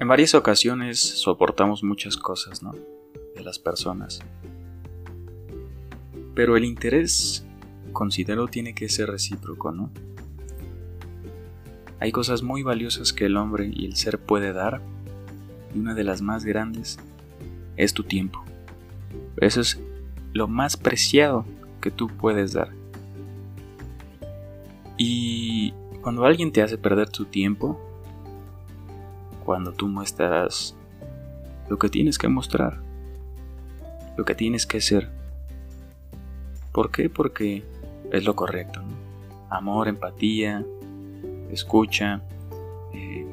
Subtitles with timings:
[0.00, 2.72] En varias ocasiones soportamos muchas cosas, ¿no?
[3.36, 4.20] De las personas.
[6.34, 7.46] Pero el interés,
[7.92, 9.90] considero, tiene que ser recíproco, ¿no?
[12.00, 14.82] Hay cosas muy valiosas que el hombre y el ser puede dar,
[15.72, 16.98] y una de las más grandes
[17.76, 18.44] es tu tiempo.
[19.36, 19.80] Eso es
[20.32, 21.46] lo más preciado
[21.80, 22.72] que tú puedes dar.
[24.96, 25.72] Y
[26.02, 27.80] cuando alguien te hace perder tu tiempo,
[29.44, 30.76] cuando tú muestras
[31.68, 32.80] lo que tienes que mostrar,
[34.16, 35.10] lo que tienes que ser.
[36.72, 37.08] ¿Por qué?
[37.08, 37.62] Porque
[38.10, 38.80] es lo correcto.
[39.50, 40.64] Amor, empatía,
[41.50, 42.22] escucha,
[42.92, 43.26] eh,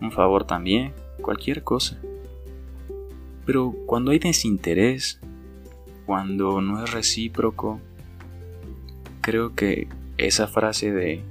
[0.00, 1.98] un favor también, cualquier cosa.
[3.44, 5.20] Pero cuando hay desinterés,
[6.06, 7.80] cuando no es recíproco,
[9.20, 9.88] creo que
[10.18, 11.22] esa frase de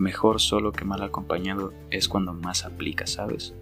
[0.00, 3.54] mejor solo que mal acompañado es cuando más aplica, ¿sabes?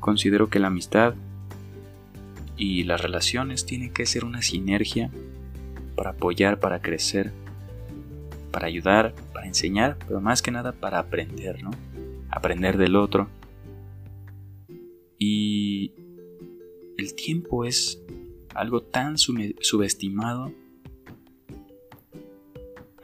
[0.00, 1.14] Considero que la amistad
[2.56, 5.10] y las relaciones tienen que ser una sinergia
[5.96, 7.32] para apoyar, para crecer,
[8.52, 11.70] para ayudar, para enseñar, pero más que nada para aprender, ¿no?
[12.30, 13.28] Aprender del otro.
[15.18, 15.92] Y
[16.98, 18.00] el tiempo es
[18.54, 20.52] algo tan subestimado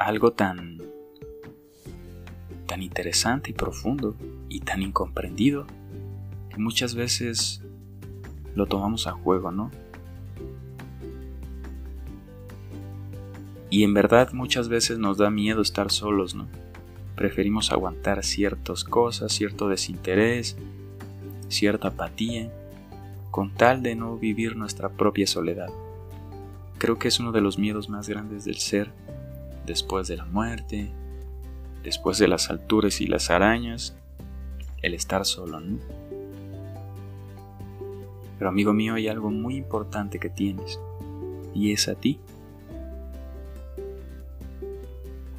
[0.02, 0.81] algo tan
[2.72, 4.16] tan interesante y profundo
[4.48, 5.66] y tan incomprendido
[6.48, 7.60] que muchas veces
[8.54, 9.70] lo tomamos a juego, ¿no?
[13.68, 16.46] Y en verdad muchas veces nos da miedo estar solos, ¿no?
[17.14, 20.56] Preferimos aguantar ciertas cosas, cierto desinterés,
[21.48, 22.50] cierta apatía,
[23.30, 25.68] con tal de no vivir nuestra propia soledad.
[26.78, 28.94] Creo que es uno de los miedos más grandes del ser
[29.66, 30.90] después de la muerte,
[31.82, 33.96] después de las alturas y las arañas,
[34.82, 35.78] el estar solo, ¿no?
[38.38, 40.80] Pero amigo mío, hay algo muy importante que tienes,
[41.54, 42.18] y es a ti.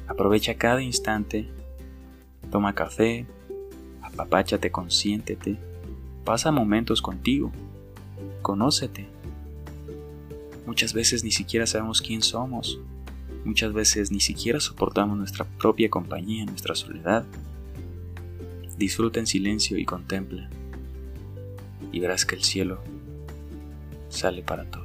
[0.06, 1.48] Aprovecha cada instante,
[2.50, 3.26] toma café,
[4.02, 5.58] apapáchate, consiéntete,
[6.24, 7.50] pasa momentos contigo,
[8.42, 9.08] conócete.
[10.66, 12.80] Muchas veces ni siquiera sabemos quién somos,
[13.44, 17.24] Muchas veces ni siquiera soportamos nuestra propia compañía, nuestra soledad.
[18.78, 20.48] Disfruta en silencio y contempla,
[21.92, 22.82] y verás que el cielo
[24.08, 24.83] sale para todos.